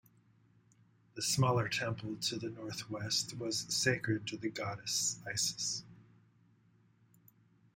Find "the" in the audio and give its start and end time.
1.13-1.21, 2.35-2.49, 4.37-4.49